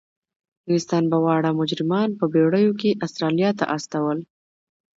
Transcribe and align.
انګلستان 0.65 1.03
به 1.11 1.17
واړه 1.23 1.49
مجرمان 1.61 2.09
په 2.19 2.25
بیړیو 2.33 2.73
کې 2.79 2.97
استرالیا 3.05 3.49
ته 3.59 3.65
استول. 3.75 4.17